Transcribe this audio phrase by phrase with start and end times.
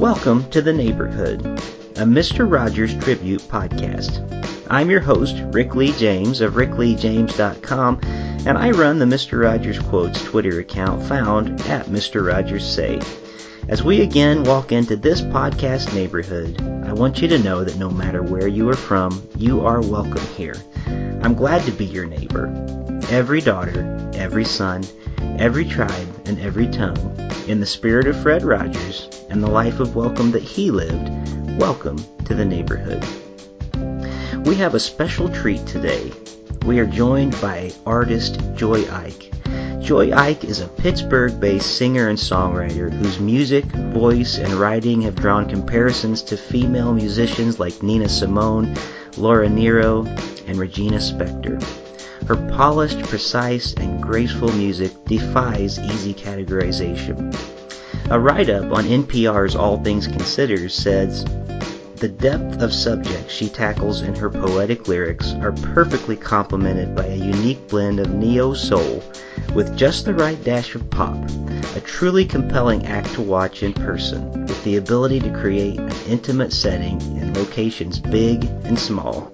[0.00, 2.50] Welcome to The Neighborhood, a Mr.
[2.50, 4.66] Rogers tribute podcast.
[4.70, 8.00] I'm your host, Rick Lee James of rickleejames.com,
[8.46, 9.42] and I run the Mr.
[9.42, 12.26] Rogers Quotes Twitter account found at Mr.
[12.26, 12.98] Rogers Say.
[13.68, 17.90] As we again walk into this podcast neighborhood, I want you to know that no
[17.90, 20.56] matter where you are from, you are welcome here.
[21.22, 22.46] I'm glad to be your neighbor.
[23.10, 24.82] Every daughter, every son,
[25.38, 27.16] every tribe, and every tongue,
[27.48, 31.10] in the spirit of Fred Rogers and the life of welcome that he lived,
[31.58, 33.04] welcome to the neighborhood.
[34.46, 36.12] We have a special treat today.
[36.66, 39.30] We are joined by artist Joy Ike.
[39.80, 45.16] Joy Ike is a Pittsburgh based singer and songwriter whose music, voice, and writing have
[45.16, 48.74] drawn comparisons to female musicians like Nina Simone,
[49.16, 50.04] Laura Nyro,
[50.46, 51.60] and Regina Spektor.
[52.26, 57.34] Her polished, precise, and graceful music defies easy categorization.
[58.10, 61.24] A write up on NPR's All Things Considered says,
[62.00, 67.14] the depth of subjects she tackles in her poetic lyrics are perfectly complemented by a
[67.14, 69.02] unique blend of neo soul
[69.54, 71.18] with just the right dash of pop,
[71.76, 76.54] a truly compelling act to watch in person with the ability to create an intimate
[76.54, 79.30] setting in locations big and small.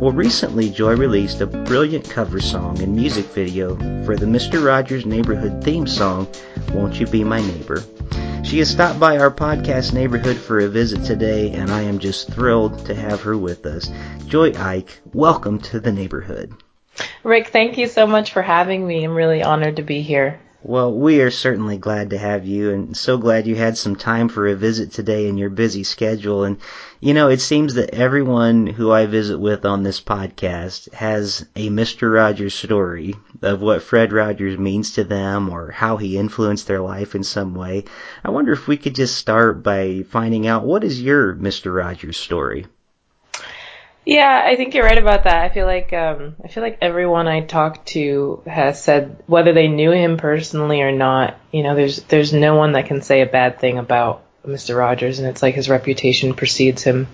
[0.00, 4.62] Well, recently Joy released a brilliant cover song and music video for the Mr.
[4.62, 6.26] Rogers Neighborhood theme song,
[6.74, 7.82] Won't You Be My Neighbor?
[8.42, 12.30] She has stopped by our podcast neighborhood for a visit today, and I am just
[12.32, 13.88] thrilled to have her with us.
[14.26, 16.52] Joy Ike, welcome to the neighborhood.
[17.22, 19.04] Rick, thank you so much for having me.
[19.04, 20.40] I'm really honored to be here.
[20.66, 24.30] Well, we are certainly glad to have you and so glad you had some time
[24.30, 26.44] for a visit today in your busy schedule.
[26.44, 26.56] And,
[27.00, 31.68] you know, it seems that everyone who I visit with on this podcast has a
[31.68, 32.14] Mr.
[32.14, 37.14] Rogers story of what Fred Rogers means to them or how he influenced their life
[37.14, 37.84] in some way.
[38.24, 41.76] I wonder if we could just start by finding out what is your Mr.
[41.76, 42.64] Rogers story?
[44.06, 45.44] Yeah, I think you're right about that.
[45.44, 49.68] I feel like um, I feel like everyone I talked to has said whether they
[49.68, 51.38] knew him personally or not.
[51.52, 54.76] You know, there's there's no one that can say a bad thing about Mr.
[54.76, 57.08] Rogers, and it's like his reputation precedes him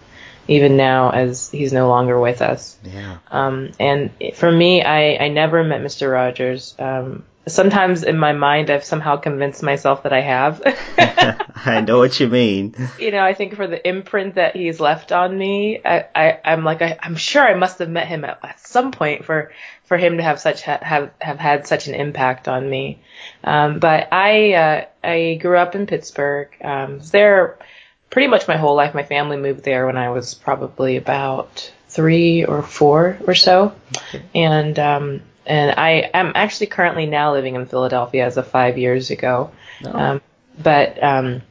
[0.48, 2.76] even now as he's no longer with us.
[2.82, 3.18] Yeah.
[3.30, 6.12] Um, and for me, I I never met Mr.
[6.12, 6.74] Rogers.
[6.78, 10.62] Um, sometimes in my mind I've somehow convinced myself that I have.
[11.56, 12.74] I know what you mean.
[12.98, 16.64] You know, I think for the imprint that he's left on me, I, I I'm
[16.64, 19.52] like I, am sure I must have met him at, at, some point for
[19.84, 23.00] for him to have such have have had such an impact on me.
[23.42, 26.48] Um, but I uh, I grew up in Pittsburgh.
[26.62, 27.58] Um, was there
[28.10, 28.94] pretty much my whole life.
[28.94, 33.74] My family moved there when I was probably about three or four or so,
[34.34, 39.10] and um, and I am actually currently now living in Philadelphia as of five years
[39.10, 39.50] ago.
[39.84, 39.98] Oh.
[39.98, 40.20] Um,
[40.58, 41.42] but um,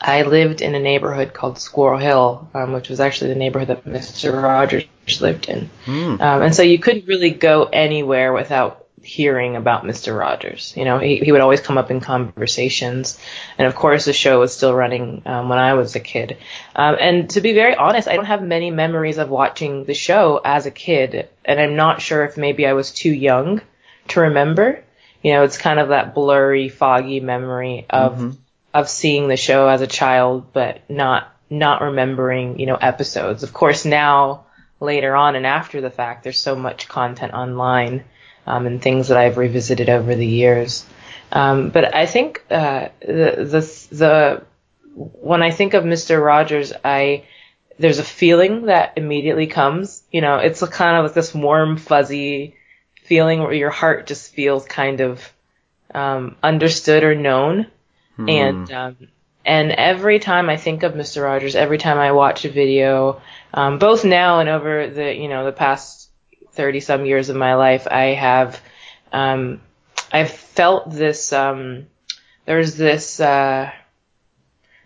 [0.00, 3.84] I lived in a neighborhood called Squirrel Hill, um, which was actually the neighborhood that
[3.84, 4.42] Mr.
[4.42, 4.86] Rogers
[5.20, 5.70] lived in.
[5.86, 6.20] Mm.
[6.20, 10.16] Um, and so you couldn't really go anywhere without hearing about Mr.
[10.18, 10.74] Rogers.
[10.76, 13.18] You know, he, he would always come up in conversations.
[13.58, 16.38] And of course, the show was still running um, when I was a kid.
[16.74, 20.40] Um, and to be very honest, I don't have many memories of watching the show
[20.44, 21.28] as a kid.
[21.44, 23.60] And I'm not sure if maybe I was too young
[24.08, 24.82] to remember.
[25.22, 28.30] You know, it's kind of that blurry, foggy memory of mm-hmm.
[28.74, 33.42] of seeing the show as a child, but not not remembering, you know, episodes.
[33.42, 34.46] Of course, now
[34.80, 38.04] later on and after the fact, there's so much content online
[38.46, 40.84] um, and things that I've revisited over the years.
[41.30, 44.42] Um, but I think uh, the, the the
[44.94, 46.22] when I think of Mr.
[46.22, 47.24] Rogers, I
[47.78, 50.02] there's a feeling that immediately comes.
[50.10, 52.54] You know, it's a kind of like this warm, fuzzy
[53.04, 55.32] feeling where your heart just feels kind of
[55.94, 57.66] um, understood or known.
[58.16, 58.28] Hmm.
[58.28, 58.96] And um,
[59.44, 61.22] and every time I think of Mr.
[61.22, 63.20] Rogers, every time I watch a video,
[63.52, 66.01] um, both now and over the you know the past
[66.52, 68.60] 30 some years of my life, I have,
[69.12, 69.60] um,
[70.12, 71.86] I've felt this, um,
[72.44, 73.70] there's this, uh,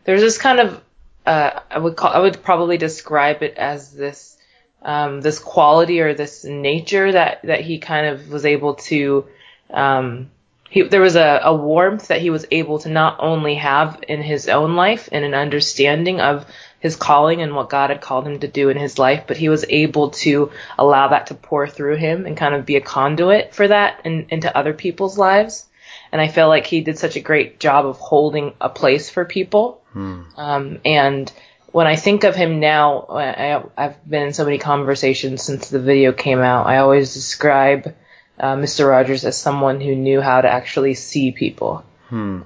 [0.05, 0.83] there's this kind of,
[1.27, 4.37] uh, I would call, I would probably describe it as this,
[4.83, 9.27] um, this quality or this nature that, that he kind of was able to,
[9.71, 10.31] um,
[10.71, 14.23] he, there was a, a warmth that he was able to not only have in
[14.23, 16.47] his own life and an understanding of
[16.81, 19.49] his calling and what God had called him to do in his life, but he
[19.49, 23.55] was able to allow that to pour through him and kind of be a conduit
[23.55, 25.67] for that in, into other people's lives.
[26.13, 29.25] And I feel like he did such a great job of holding a place for
[29.25, 29.83] people.
[29.93, 30.23] Hmm.
[30.37, 31.33] Um, and
[31.73, 35.81] when I think of him now, I, have been in so many conversations since the
[35.81, 36.67] video came out.
[36.67, 37.95] I always describe
[38.39, 38.89] uh, Mr.
[38.89, 41.85] Rogers as someone who knew how to actually see people.
[42.09, 42.43] Hmm.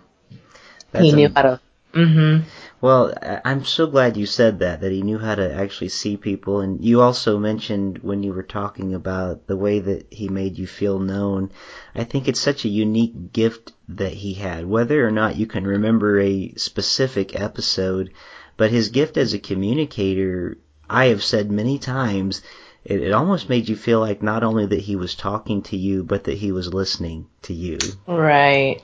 [0.96, 1.60] he knew how to.
[1.92, 2.48] Mm-hmm.
[2.82, 3.12] Well,
[3.44, 6.60] I'm so glad you said that, that he knew how to actually see people.
[6.60, 10.66] And you also mentioned when you were talking about the way that he made you
[10.66, 11.52] feel known.
[11.94, 15.66] I think it's such a unique gift that he had, whether or not you can
[15.66, 18.12] remember a specific episode,
[18.56, 20.56] but his gift as a communicator,
[20.88, 22.40] I have said many times,
[22.84, 26.02] it, it almost made you feel like not only that he was talking to you,
[26.02, 27.78] but that he was listening to you.
[28.06, 28.80] Right,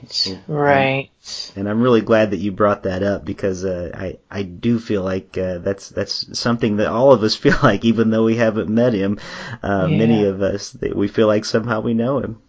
[0.47, 1.09] right.
[1.55, 4.79] And, and I'm really glad that you brought that up because uh, I I do
[4.79, 8.35] feel like uh, that's that's something that all of us feel like, even though we
[8.35, 9.19] haven't met him.
[9.63, 9.97] Uh, yeah.
[9.97, 12.41] Many of us that we feel like somehow we know him.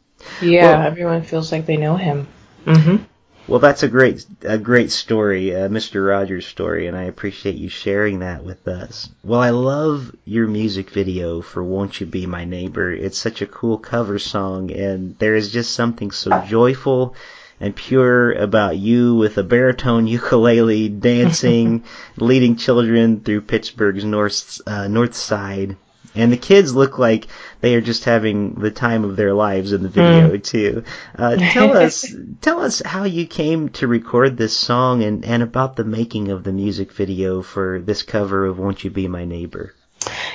[0.43, 2.27] Yeah, well, everyone feels like they know him.
[2.67, 3.05] Mm-hmm.
[3.49, 6.07] Well, that's a great a great story, uh, Mr.
[6.07, 9.09] Rogers' story, and I appreciate you sharing that with us.
[9.25, 13.47] Well, I love your music video for "Won't You Be My Neighbor." It's such a
[13.47, 17.15] cool cover song, and there is just something so joyful
[17.59, 21.85] and pure about you with a baritone ukulele dancing,
[22.19, 25.75] leading children through Pittsburgh's north uh, north side
[26.19, 27.27] and the kids look like
[27.61, 30.43] they are just having the time of their lives in the video mm.
[30.43, 30.85] too.
[31.17, 32.07] Uh, tell us,
[32.41, 36.45] tell us how you came to record this song and, and about the making of
[36.45, 39.75] the music video for this cover of "Won't You Be My Neighbor."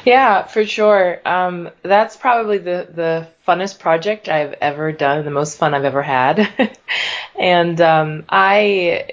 [0.05, 1.21] Yeah, for sure.
[1.25, 6.01] Um, that's probably the the funnest project I've ever done, the most fun I've ever
[6.01, 6.49] had.
[7.39, 9.11] and um, I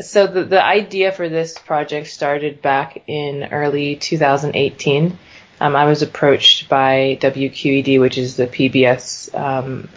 [0.00, 5.18] so the the idea for this project started back in early 2018
[5.64, 9.88] um, I was approached by WQED, which is the PBS um,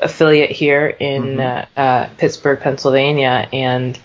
[0.00, 1.40] affiliate here in mm-hmm.
[1.78, 3.96] uh, uh, Pittsburgh, Pennsylvania, and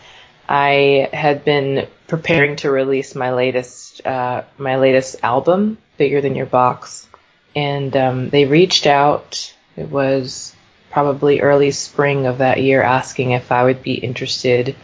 [0.48, 6.46] I had been preparing to release my latest uh, my latest album, Bigger Than Your
[6.46, 7.08] Box,
[7.56, 9.56] and um, they reached out.
[9.76, 10.54] It was
[10.92, 14.76] probably early spring of that year, asking if I would be interested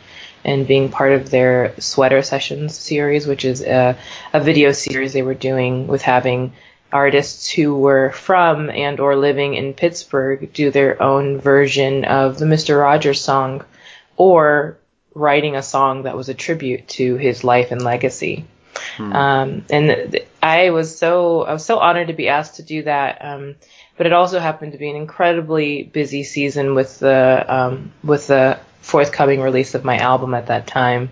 [0.44, 3.98] and being part of their Sweater Sessions series, which is a,
[4.34, 6.54] a video series they were doing with having
[6.92, 12.46] artists who were from and or living in Pittsburgh do their own version of the
[12.46, 12.80] Mr.
[12.80, 13.66] Rogers song
[14.16, 14.78] or
[15.16, 18.46] writing a song that was a tribute to his life and legacy.
[18.98, 19.14] Hmm.
[19.14, 23.24] Um, and I was so I was so honored to be asked to do that.
[23.24, 23.56] Um,
[23.98, 28.60] but it also happened to be an incredibly busy season with the um, with the
[28.84, 31.10] forthcoming release of my album at that time.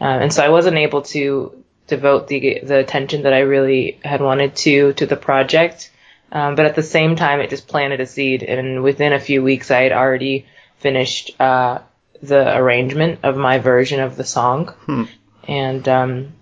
[0.00, 4.20] Uh, and so I wasn't able to devote the the attention that I really had
[4.20, 5.90] wanted to to the project.
[6.30, 9.42] Um, but at the same time, it just planted a seed, and within a few
[9.42, 10.46] weeks, I had already
[10.78, 11.78] finished uh,
[12.20, 14.68] the arrangement of my version of the song.
[14.86, 15.04] Hmm.
[15.46, 16.32] And um,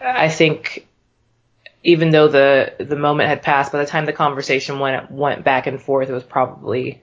[0.00, 0.88] I think
[1.84, 5.68] even though the the moment had passed, by the time the conversation went went back
[5.68, 7.02] and forth, it was probably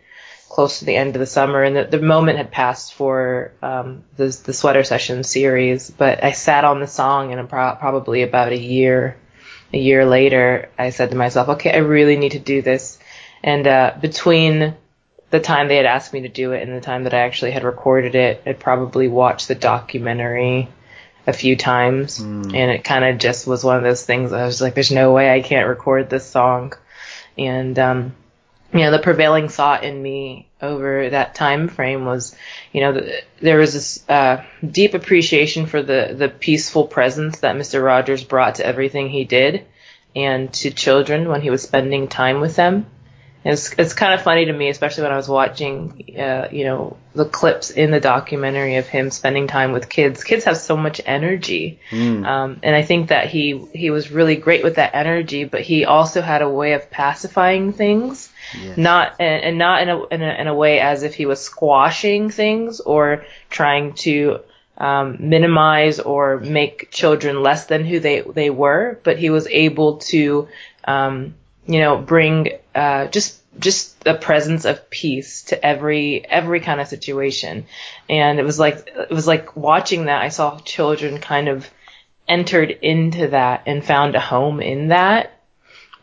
[0.52, 4.04] close to the end of the summer, and the, the moment had passed for um,
[4.18, 5.90] the the sweater session series.
[5.90, 9.16] But I sat on the song, and pro- probably about a year,
[9.74, 13.00] a year later, I said to myself, "Okay, I really need to do this."
[13.42, 14.76] And uh, between
[15.30, 17.52] the time they had asked me to do it and the time that I actually
[17.52, 20.68] had recorded it, I'd probably watched the documentary
[21.26, 22.54] a few times, mm.
[22.54, 24.34] and it kind of just was one of those things.
[24.34, 26.74] I was like, "There's no way I can't record this song,"
[27.38, 28.16] and um,
[28.74, 32.36] you know, the prevailing thought in me over that time frame was,
[32.72, 37.56] you know, the, there was this uh, deep appreciation for the the peaceful presence that
[37.56, 37.84] Mr.
[37.84, 39.66] Rogers brought to everything he did,
[40.16, 42.86] and to children when he was spending time with them.
[43.44, 46.98] It's it's kind of funny to me, especially when I was watching, uh, you know,
[47.16, 50.24] the clips in the documentary of him spending time with kids.
[50.24, 52.24] Kids have so much energy, mm.
[52.24, 55.46] um, and I think that he he was really great with that energy.
[55.46, 58.78] But he also had a way of pacifying things, yes.
[58.78, 61.42] not and, and not in a, in a in a way as if he was
[61.42, 64.42] squashing things or trying to
[64.78, 69.00] um, minimize or make children less than who they they were.
[69.04, 70.48] But he was able to
[70.84, 71.34] um,
[71.66, 76.88] you know, bring uh, just just a presence of peace to every every kind of
[76.88, 77.66] situation.
[78.10, 80.22] And it was like it was like watching that.
[80.22, 81.70] I saw children kind of
[82.28, 85.32] entered into that and found a home in that.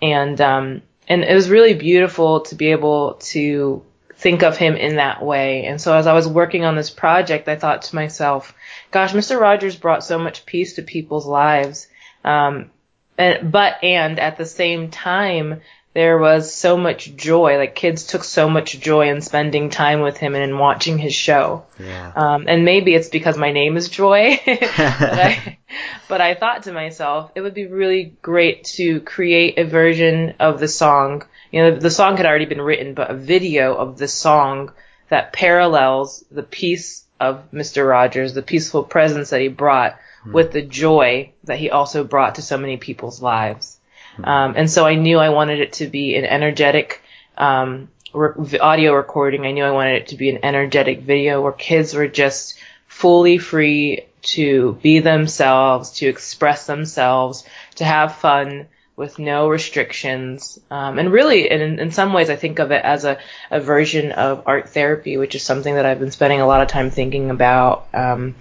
[0.00, 3.84] And um, and it was really beautiful to be able to
[4.14, 5.64] think of him in that way.
[5.64, 8.52] And so as I was working on this project, I thought to myself,
[8.90, 9.40] gosh, Mr.
[9.40, 11.86] Rogers brought so much peace to people's lives.
[12.24, 12.70] Um,
[13.18, 15.60] and, but and at the same time
[15.94, 20.16] there was so much joy like kids took so much joy in spending time with
[20.16, 22.12] him and in watching his show yeah.
[22.14, 25.58] um, and maybe it's because my name is joy but, I,
[26.08, 30.60] but I thought to myself it would be really great to create a version of
[30.60, 34.08] the song you know the song had already been written but a video of the
[34.08, 34.72] song
[35.08, 37.88] that parallels the peace of Mr.
[37.88, 39.98] Rogers the peaceful presence that he brought
[40.28, 40.32] mm-hmm.
[40.32, 43.78] with the joy that he also brought to so many people's lives.
[44.12, 44.24] Mm-hmm.
[44.24, 47.02] Um, and so I knew I wanted it to be an energetic
[47.36, 49.46] um, re- audio recording.
[49.46, 53.38] I knew I wanted it to be an energetic video where kids were just fully
[53.38, 57.44] free to be themselves, to express themselves,
[57.76, 58.66] to have fun
[58.98, 60.58] with no restrictions.
[60.72, 63.18] Um, and really, in, in some ways, I think of it as a,
[63.48, 66.68] a version of art therapy, which is something that I've been spending a lot of
[66.68, 67.86] time thinking about.
[67.94, 68.34] Um,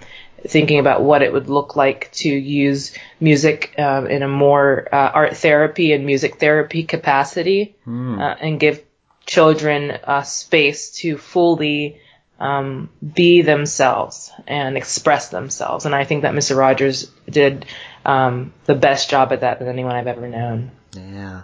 [0.46, 5.10] thinking about what it would look like to use music um, in a more uh,
[5.14, 8.20] art therapy and music therapy capacity mm.
[8.20, 8.82] uh, and give
[9.26, 12.00] children uh, space to fully
[12.38, 15.86] um, be themselves and express themselves.
[15.86, 16.56] And I think that Mr.
[16.56, 17.66] Rogers did
[18.04, 20.70] um, the best job at that than anyone I've ever known.
[20.94, 21.42] Yeah.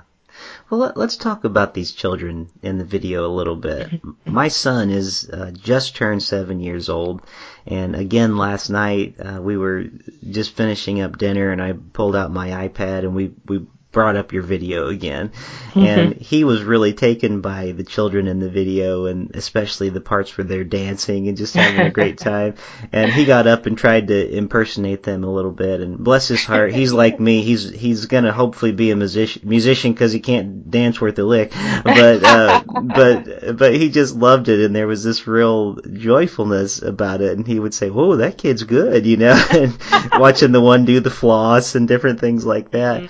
[0.70, 4.00] Well, let, us talk about these children in the video a little bit.
[4.24, 7.20] My son is uh, just turned seven years old,
[7.66, 9.84] and again last night uh, we were
[10.30, 14.32] just finishing up dinner, and I pulled out my iPad and we we brought up
[14.32, 15.30] your video again.
[15.70, 15.80] Mm-hmm.
[15.80, 20.36] And he was really taken by the children in the video and especially the parts
[20.36, 22.56] where they're dancing and just having a great time.
[22.92, 26.44] And he got up and tried to impersonate them a little bit and bless his
[26.44, 27.42] heart, he's like me.
[27.42, 31.24] He's he's going to hopefully be a musician musician cuz he can't dance worth a
[31.24, 31.52] lick.
[31.84, 37.20] But uh but but he just loved it and there was this real joyfulness about
[37.20, 39.78] it and he would say, "Whoa, that kid's good," you know, and
[40.18, 43.08] watching the one do the floss and different things like that.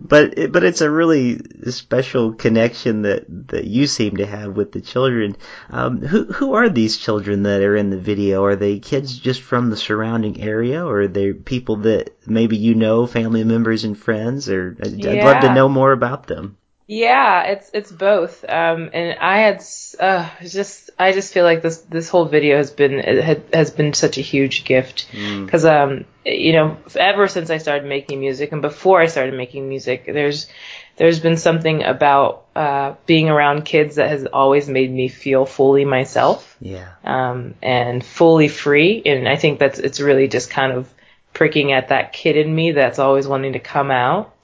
[0.00, 4.56] But but it, but it's a really special connection that that you seem to have
[4.56, 5.36] with the children.
[5.70, 8.44] Um, who who are these children that are in the video?
[8.44, 12.74] Are they kids just from the surrounding area, or are they people that maybe you
[12.74, 14.48] know, family members and friends?
[14.48, 15.10] Or I'd, yeah.
[15.10, 16.56] I'd love to know more about them.
[16.86, 18.44] Yeah, it's it's both.
[18.48, 19.64] Um, and I had
[20.00, 23.94] uh, just I just feel like this this whole video has been had, has been
[23.94, 25.98] such a huge gift because mm.
[26.00, 30.06] um you know ever since I started making music and before I started making music
[30.06, 30.48] there's
[30.96, 35.84] there's been something about uh, being around kids that has always made me feel fully
[35.84, 36.56] myself.
[36.60, 36.88] Yeah.
[37.04, 40.92] Um, and fully free, and I think that's it's really just kind of
[41.32, 44.34] pricking at that kid in me that's always wanting to come out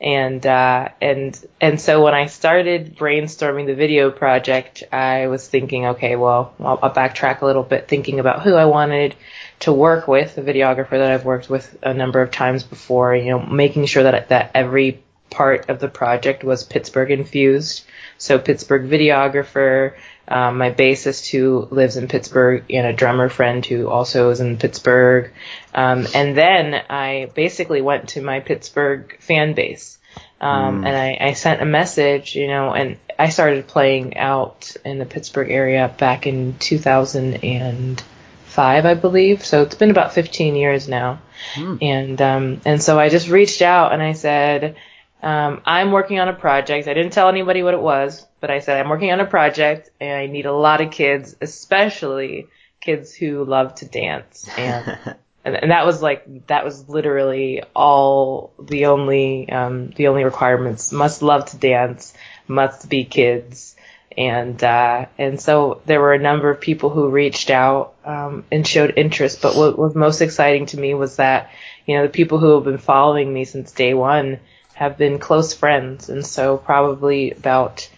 [0.00, 5.86] and uh, and and so when I started brainstorming the video project, I was thinking,
[5.86, 9.16] okay, well, I'll, I'll, backtrack a little bit, thinking about who I wanted
[9.60, 13.16] to work with, a videographer that I've worked with a number of times before.
[13.16, 17.84] You know, making sure that that every part of the project was Pittsburgh infused.
[18.18, 19.94] So Pittsburgh videographer,
[20.28, 24.58] um, my bassist who lives in Pittsburgh, and a drummer friend who also is in
[24.58, 25.32] Pittsburgh.
[25.74, 29.98] Um, and then I basically went to my Pittsburgh fan base.
[30.40, 30.86] Um, mm.
[30.86, 35.06] and I, I sent a message, you know, and I started playing out in the
[35.06, 39.44] Pittsburgh area back in 2005, I believe.
[39.44, 41.20] So it's been about 15 years now.
[41.54, 41.82] Mm.
[41.82, 44.76] And, um, and so I just reached out and I said,
[45.22, 46.86] um, I'm working on a project.
[46.86, 49.90] I didn't tell anybody what it was, but I said I'm working on a project
[50.00, 52.46] and I need a lot of kids, especially
[52.80, 54.48] kids who love to dance.
[54.56, 54.98] And
[55.44, 60.92] and, and that was like that was literally all the only um, the only requirements.
[60.92, 62.14] Must love to dance,
[62.46, 63.74] must be kids.
[64.16, 68.66] And uh, and so there were a number of people who reached out um, and
[68.66, 69.42] showed interest.
[69.42, 71.50] But what was most exciting to me was that
[71.86, 74.40] you know the people who have been following me since day one
[74.78, 77.90] have been close friends, and so probably about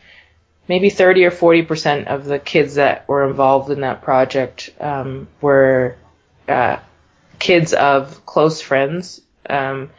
[0.67, 5.29] maybe 30 or 40 percent of the kids that were involved in that project um,
[5.43, 5.97] were
[6.49, 6.79] uh,
[7.39, 9.21] kids of close friends
[9.51, 9.91] um,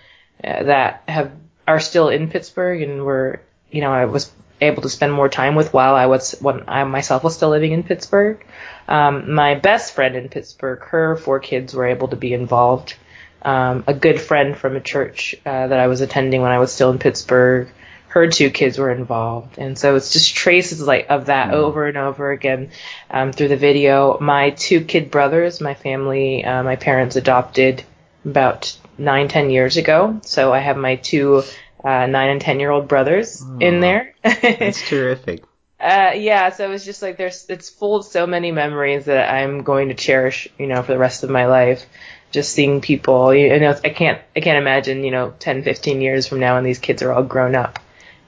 [0.41, 1.31] that have
[1.67, 5.53] are still in Pittsburgh and were you know I was able to spend more time
[5.53, 8.43] with while I was when I myself was still living in Pittsburgh.
[8.87, 12.95] Um, my best friend in Pittsburgh, her four kids were able to be involved
[13.41, 16.71] um, a good friend from a church uh, that I was attending when I was
[16.71, 17.69] still in Pittsburgh.
[18.07, 21.55] Her two kids were involved, and so it's just traces like of that mm-hmm.
[21.55, 22.71] over and over again
[23.09, 24.19] um, through the video.
[24.19, 27.83] My two kid brothers, my family, uh, my parents adopted
[28.25, 30.19] about nine, ten years ago.
[30.23, 31.43] So I have my two
[31.83, 34.13] uh, nine and ten year old brothers oh, in there.
[34.23, 35.45] that's terrific.
[35.79, 39.63] Uh, yeah, so it's just like there's, it's full of so many memories that I'm
[39.63, 41.87] going to cherish, you know, for the rest of my life
[42.31, 46.27] just seeing people, you know, I can't, I can't imagine, you know, 10, 15 years
[46.27, 47.79] from now when these kids are all grown up,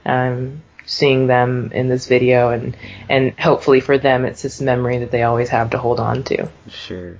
[0.04, 2.76] um, seeing them in this video and,
[3.08, 6.48] and hopefully for them it's this memory that they always have to hold on to.
[6.68, 7.18] Sure.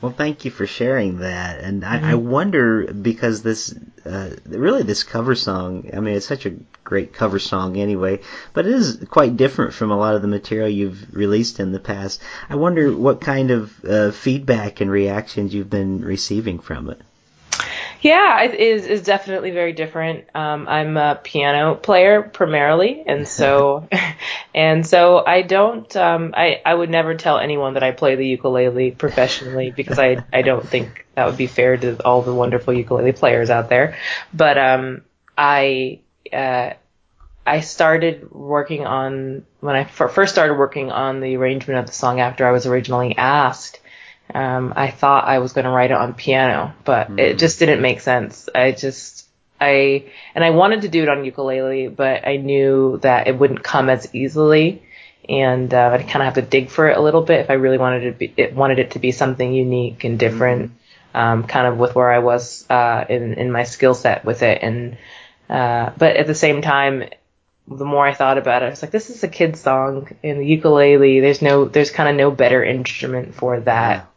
[0.00, 1.60] Well, thank you for sharing that.
[1.60, 2.04] And I, mm-hmm.
[2.06, 3.74] I wonder because this,
[4.06, 8.20] uh, really this cover song, I mean, it's such a great cover song anyway,
[8.54, 11.80] but it is quite different from a lot of the material you've released in the
[11.80, 12.22] past.
[12.48, 17.00] I wonder what kind of uh, feedback and reactions you've been receiving from it.
[18.02, 20.24] Yeah, it is is definitely very different.
[20.34, 23.88] Um, I'm a piano player primarily, and so
[24.54, 25.94] and so I don't.
[25.96, 30.24] Um, I I would never tell anyone that I play the ukulele professionally because I
[30.32, 33.98] I don't think that would be fair to all the wonderful ukulele players out there.
[34.32, 35.02] But um,
[35.36, 36.00] I
[36.32, 36.70] uh,
[37.46, 41.92] I started working on when I f- first started working on the arrangement of the
[41.92, 43.80] song after I was originally asked
[44.34, 47.18] um, I thought I was going to write it on piano, but mm.
[47.18, 48.48] it just didn't make sense.
[48.54, 49.26] I just,
[49.60, 53.62] I, and I wanted to do it on ukulele, but I knew that it wouldn't
[53.62, 54.82] come as easily.
[55.28, 57.54] And uh, I'd kind of have to dig for it a little bit if I
[57.54, 60.72] really wanted it, be, it wanted it to be something unique and different,
[61.14, 61.18] mm.
[61.18, 64.62] um, kind of with where I was uh, in in my skill set with it.
[64.62, 64.96] And
[65.48, 67.04] uh, but at the same time,
[67.68, 70.38] the more I thought about it, I was like, this is a kid's song in
[70.38, 71.20] the ukulele.
[71.20, 74.09] There's no, there's kind of no better instrument for that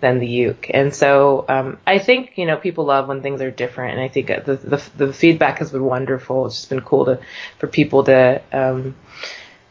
[0.00, 0.70] than the uke.
[0.72, 4.08] And so um, I think you know people love when things are different, and I
[4.08, 6.46] think the, the the feedback has been wonderful.
[6.46, 7.20] It's just been cool to
[7.58, 8.94] for people to um,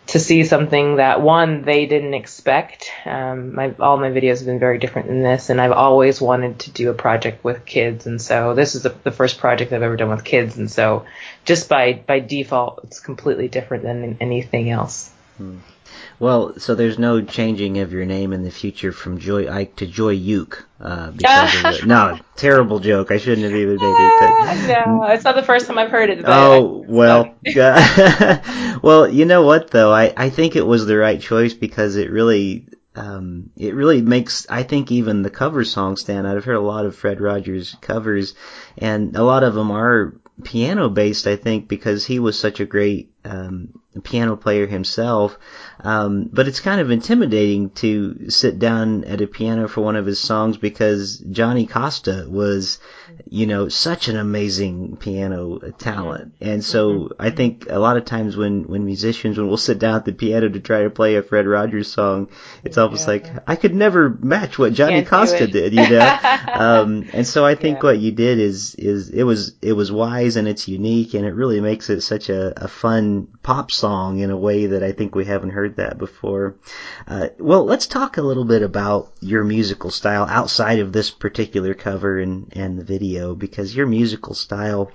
[0.07, 2.91] to see something that one they didn't expect.
[3.05, 6.59] Um, my all my videos have been very different than this, and I've always wanted
[6.59, 9.83] to do a project with kids, and so this is the, the first project I've
[9.83, 11.05] ever done with kids, and so
[11.45, 15.11] just by by default, it's completely different than anything else.
[15.37, 15.57] Hmm.
[16.19, 19.87] Well, so there's no changing of your name in the future from Joy Ike to
[19.87, 20.67] Joy Uke.
[20.81, 23.11] Uh, because no, terrible joke.
[23.11, 24.19] I shouldn't have even made it.
[24.19, 26.23] But, no, it's not the first time I've heard it.
[26.25, 27.35] oh I, well,
[28.83, 29.93] well, you know what though?
[29.93, 34.45] I I think it was the right choice because it really um, it really makes
[34.49, 36.35] I think even the cover songs stand out.
[36.35, 38.35] I've heard a lot of Fred Rogers covers,
[38.77, 41.27] and a lot of them are piano based.
[41.27, 45.37] I think because he was such a great um, piano player himself.
[45.81, 50.05] Um, but it's kind of intimidating to sit down at a piano for one of
[50.05, 52.79] his songs because Johnny Costa was,
[53.29, 56.33] you know, such an amazing piano talent.
[56.41, 57.21] And so mm-hmm.
[57.21, 60.11] I think a lot of times when, when musicians, when we'll sit down at the
[60.11, 62.29] piano to try to play a Fred Rogers song,
[62.65, 66.19] it's almost like I could never match what Johnny Can't Costa did, you know?
[66.53, 67.83] um, and so I think yeah.
[67.83, 71.33] what you did is, is it was, it was wise and it's unique and it
[71.33, 75.15] really makes it such a, a fun pop song in a way that I think
[75.15, 76.53] we haven't heard that before.
[77.07, 81.73] Uh, well, let's talk a little bit about your musical style outside of this particular
[81.73, 84.91] cover and, and the video because your musical style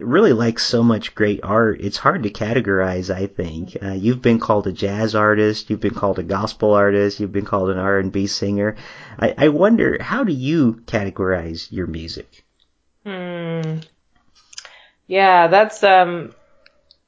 [0.00, 1.80] really like so much great art.
[1.82, 3.76] It's hard to categorize, I think.
[3.80, 7.44] Uh, you've been called a jazz artist, you've been called a gospel artist, you've been
[7.44, 8.74] called an R&B singer.
[9.20, 12.44] I, I wonder, how do you categorize your music?
[13.04, 13.78] Hmm.
[15.06, 16.34] Yeah, that's um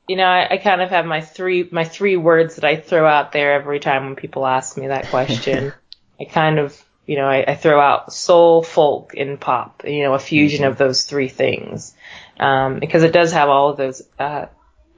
[0.09, 3.07] you know, I, I, kind of have my three my three words that I throw
[3.07, 5.73] out there every time when people ask me that question.
[6.21, 9.83] I kind of you know, I, I, throw out soul, folk, and pop.
[9.87, 10.73] You know, a fusion mm-hmm.
[10.73, 11.95] of those three things,
[12.39, 14.47] um, because it does have all of those uh,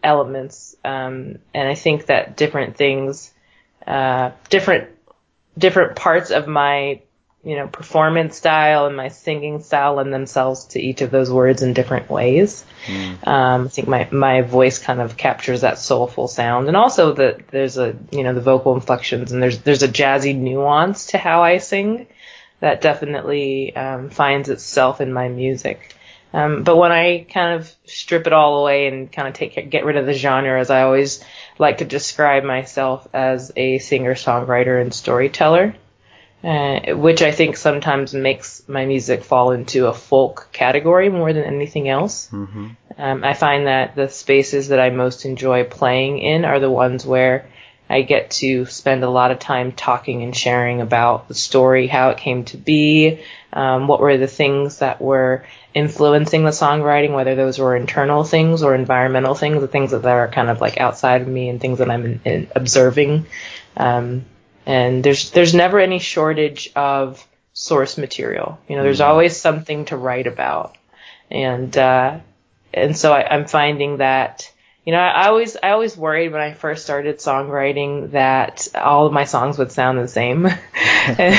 [0.03, 0.75] elements.
[0.85, 3.33] Um, and I think that different things,
[3.87, 4.89] uh, different
[5.57, 7.03] different parts of my
[7.45, 11.63] you know, performance style and my singing style lend themselves to each of those words
[11.63, 12.65] in different ways.
[12.87, 13.27] Mm.
[13.27, 17.49] Um, I think my, my voice kind of captures that soulful sound and also that
[17.49, 21.43] there's a, you know, the vocal inflections and there's, there's a jazzy nuance to how
[21.43, 22.09] I sing
[22.61, 25.95] that definitely, um, finds itself in my music.
[26.35, 29.85] Um, but when I kind of strip it all away and kind of take, get
[29.85, 31.25] rid of the genre, as I always
[31.57, 35.75] like to describe myself as a singer, songwriter, and storyteller
[36.45, 41.45] uh, which I think sometimes makes my music fall into a folk category more than
[41.45, 42.29] anything else.
[42.31, 42.69] Mm-hmm.
[42.97, 47.05] Um, I find that the spaces that I most enjoy playing in are the ones
[47.05, 47.49] where
[47.91, 52.11] I get to spend a lot of time talking and sharing about the story, how
[52.11, 53.21] it came to be,
[53.53, 58.63] um, what were the things that were influencing the songwriting, whether those were internal things
[58.63, 61.79] or environmental things, the things that are kind of like outside of me and things
[61.79, 63.27] that I'm in, in observing.
[63.77, 64.25] Um,
[64.69, 68.61] and there's there's never any shortage of source material.
[68.69, 69.11] You know, there's mm-hmm.
[69.11, 70.77] always something to write about,
[71.31, 72.21] and uh,
[72.75, 74.53] and so I, I'm finding that
[74.85, 79.13] you know I always I always worried when I first started songwriting that all of
[79.15, 81.37] my songs would sound the same, and,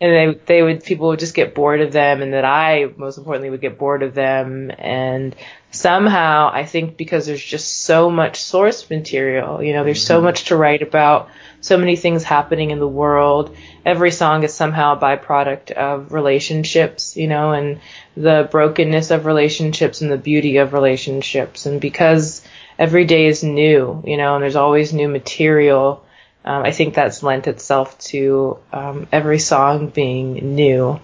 [0.00, 3.18] and they they would people would just get bored of them, and that I most
[3.18, 5.34] importantly would get bored of them, and
[5.70, 10.26] somehow I think because there's just so much source material, you know, there's so mm-hmm.
[10.26, 11.28] much to write about
[11.60, 13.56] so many things happening in the world.
[13.84, 17.80] Every song is somehow a byproduct of relationships, you know, and
[18.16, 21.66] the brokenness of relationships and the beauty of relationships.
[21.66, 22.42] And because
[22.78, 26.04] every day is new, you know, and there's always new material,
[26.46, 31.00] um, I think that's lent itself to um, every song being new.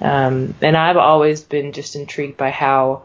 [0.00, 3.04] Um, and I've always been just intrigued by how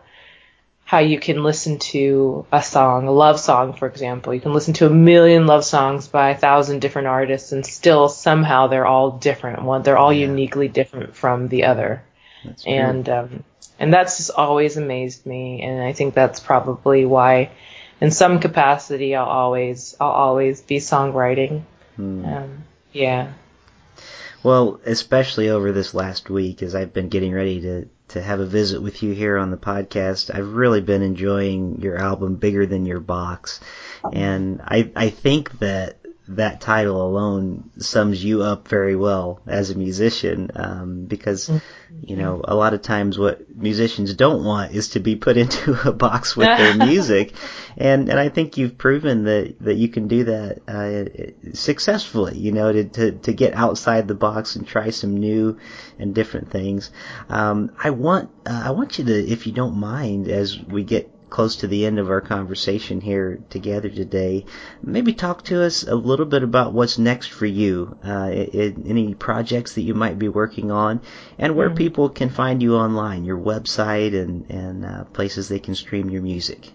[0.83, 4.33] how you can listen to a song, a love song, for example.
[4.33, 8.07] You can listen to a million love songs by a thousand different artists, and still
[8.09, 9.63] somehow they're all different.
[9.63, 10.27] One, they're all yeah.
[10.27, 12.03] uniquely different from the other.
[12.43, 13.43] That's and um,
[13.79, 17.51] and that's just always amazed me, and I think that's probably why,
[18.01, 21.63] in some capacity, I'll always I'll always be songwriting.
[21.95, 22.25] Hmm.
[22.25, 23.33] Um, yeah.
[24.43, 28.45] Well, especially over this last week, as I've been getting ready to to have a
[28.45, 30.33] visit with you here on the podcast.
[30.33, 33.59] I've really been enjoying your album, Bigger Than Your Box,
[34.13, 39.77] and I I think that that title alone sums you up very well as a
[39.77, 41.99] musician um, because mm-hmm.
[42.01, 45.77] you know a lot of times what musicians don't want is to be put into
[45.87, 47.33] a box with their music
[47.77, 52.51] and and I think you've proven that that you can do that uh, successfully you
[52.51, 55.59] know to, to to get outside the box and try some new
[55.99, 56.89] and different things
[57.29, 61.14] um, I want uh, I want you to if you don't mind as we get
[61.29, 64.45] close to the end of our conversation here together today,
[64.81, 69.73] maybe talk to us a little bit about what's next for you, uh, any projects
[69.73, 71.01] that you might be working on,
[71.37, 71.77] and where mm-hmm.
[71.77, 76.21] people can find you online, your website, and, and uh, places they can stream your
[76.21, 76.71] music.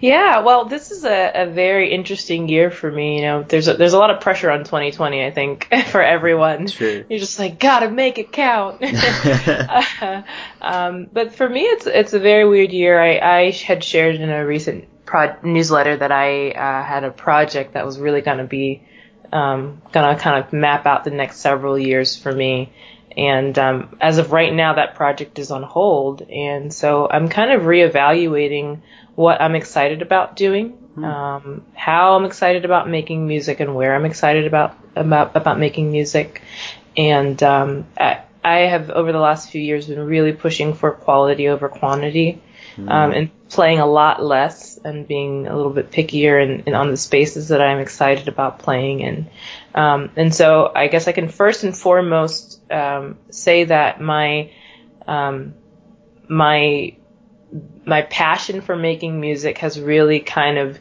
[0.00, 3.16] Yeah, well, this is a, a very interesting year for me.
[3.16, 6.68] You know, there's a, there's a lot of pressure on 2020, I think, for everyone.
[6.68, 7.04] Sure.
[7.08, 8.80] You're just like, gotta make it count.
[8.82, 10.22] uh,
[10.60, 13.00] um, but for me, it's it's a very weird year.
[13.00, 17.74] I, I had shared in a recent pro- newsletter that I uh, had a project
[17.74, 18.82] that was really going to be
[19.32, 22.72] um, going to kind of map out the next several years for me.
[23.16, 26.22] And um, as of right now, that project is on hold.
[26.22, 28.82] And so I'm kind of reevaluating
[29.18, 31.04] what I'm excited about doing, hmm.
[31.04, 35.90] um, how I'm excited about making music, and where I'm excited about about about making
[35.90, 36.40] music.
[36.96, 41.48] And um, I, I have over the last few years been really pushing for quality
[41.48, 42.40] over quantity,
[42.76, 42.88] hmm.
[42.88, 46.92] um, and playing a lot less and being a little bit pickier and, and on
[46.92, 49.28] the spaces that I'm excited about playing in.
[49.74, 54.52] Um, and so I guess I can first and foremost um, say that my
[55.08, 55.54] um,
[56.28, 56.97] my
[57.84, 60.78] my passion for making music has really kind of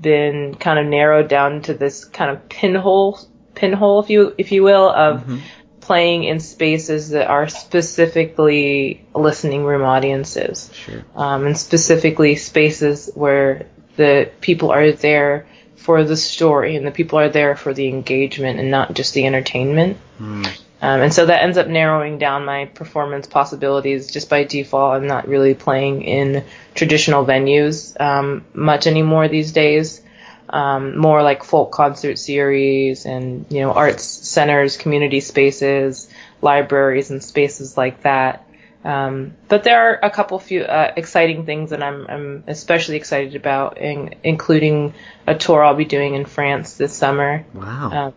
[0.00, 3.18] been kind of narrowed down to this kind of pinhole
[3.54, 5.38] pinhole if you if you will of mm-hmm.
[5.80, 11.04] playing in spaces that are specifically listening room audiences sure.
[11.14, 15.46] um, and specifically spaces where the people are there
[15.76, 19.26] for the story and the people are there for the engagement and not just the
[19.26, 20.60] entertainment mm.
[20.84, 24.96] Um, and so that ends up narrowing down my performance possibilities just by default.
[24.96, 26.44] I'm not really playing in
[26.74, 30.02] traditional venues um, much anymore these days.
[30.46, 36.06] Um, more like folk concert series and you know arts centers, community spaces,
[36.42, 38.46] libraries, and spaces like that.
[38.84, 43.36] Um, but there are a couple few uh, exciting things that I'm, I'm especially excited
[43.36, 44.92] about, in, including
[45.26, 47.46] a tour I'll be doing in France this summer.
[47.54, 48.12] Wow.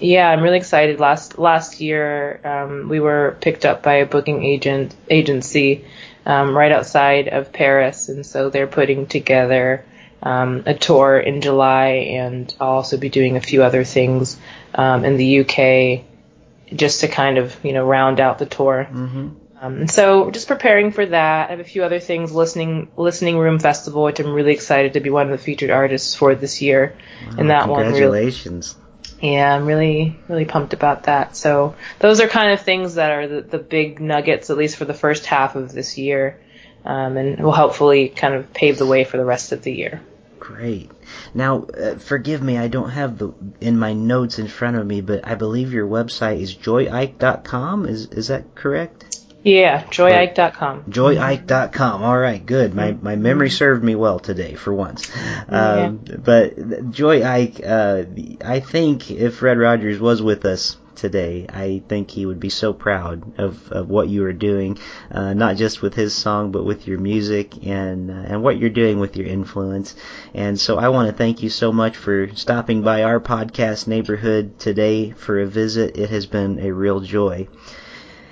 [0.00, 1.00] Yeah, I'm really excited.
[1.00, 5.84] Last last year, um, we were picked up by a booking agent agency
[6.26, 9.84] um, right outside of Paris, and so they're putting together
[10.22, 14.38] um, a tour in July, and I'll also be doing a few other things
[14.74, 16.04] um, in the UK
[16.74, 18.86] just to kind of you know round out the tour.
[18.90, 19.28] Mm-hmm.
[19.60, 21.48] Um, and so just preparing for that.
[21.48, 22.32] I have a few other things.
[22.32, 26.14] Listening Listening Room Festival, which I'm really excited to be one of the featured artists
[26.14, 26.96] for this year.
[27.26, 28.76] Wow, and that one congratulations.
[29.22, 31.36] Yeah, I'm really, really pumped about that.
[31.36, 34.84] So those are kind of things that are the, the big nuggets, at least for
[34.84, 36.40] the first half of this year,
[36.84, 40.02] um, and will hopefully kind of pave the way for the rest of the year.
[40.40, 40.90] Great.
[41.34, 45.00] Now, uh, forgive me, I don't have the in my notes in front of me,
[45.00, 47.86] but I believe your website is joyike.com.
[47.86, 49.11] Is is that correct?
[49.44, 50.84] Yeah, joyike.com.
[50.84, 52.02] Joyike.com.
[52.02, 52.74] All right, good.
[52.74, 55.10] My my memory served me well today for once.
[55.48, 56.16] Um, yeah.
[56.16, 58.04] But Joy Ike, uh,
[58.44, 62.72] I think if Fred Rogers was with us today, I think he would be so
[62.72, 64.78] proud of, of what you are doing,
[65.10, 68.70] uh, not just with his song, but with your music and uh, and what you're
[68.70, 69.96] doing with your influence.
[70.34, 74.60] And so I want to thank you so much for stopping by our podcast neighborhood
[74.60, 75.96] today for a visit.
[75.96, 77.48] It has been a real joy.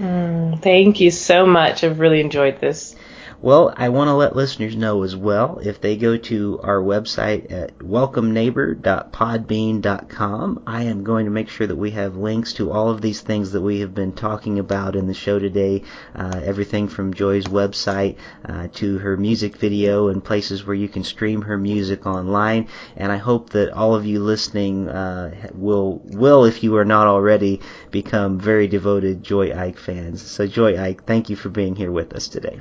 [0.00, 1.84] Mm, thank you so much.
[1.84, 2.94] I've really enjoyed this.
[3.42, 7.50] Well, I want to let listeners know as well if they go to our website
[7.50, 13.00] at welcomeneighbor.podbean.com, I am going to make sure that we have links to all of
[13.00, 15.84] these things that we have been talking about in the show today.
[16.14, 21.02] Uh, everything from Joy's website uh, to her music video and places where you can
[21.02, 22.68] stream her music online.
[22.94, 27.06] And I hope that all of you listening uh, will will, if you are not
[27.06, 30.20] already, become very devoted Joy Ike fans.
[30.20, 32.60] So, Joy Ike, thank you for being here with us today.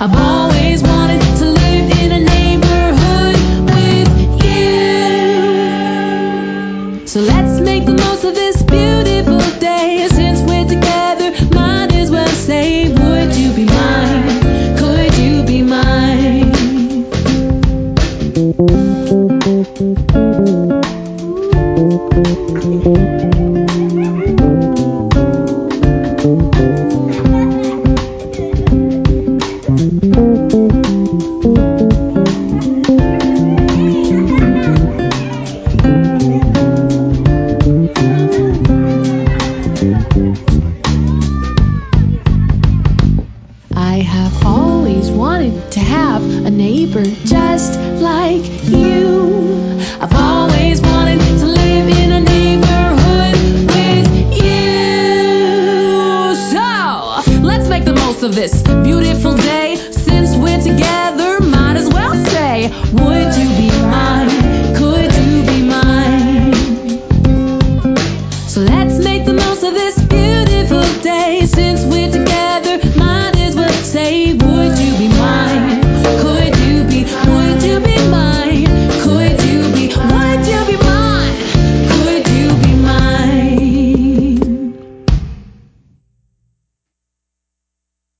[0.00, 0.95] Of this